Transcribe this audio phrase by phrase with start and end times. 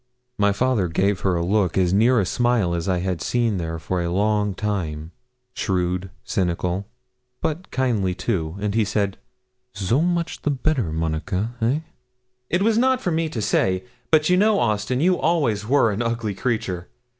[0.39, 3.77] My father gave her a look as near a smile as I had seen there
[3.77, 5.11] for a long time,
[5.53, 6.87] shrewd, cynical,
[7.39, 9.19] but kindly too, and said
[9.75, 11.81] he 'So much the better, Monica, eh?'
[12.49, 16.01] 'It was not for me to say but you know, Austin, you always were an
[16.01, 16.87] ugly creature.